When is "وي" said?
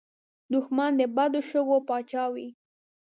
2.33-2.47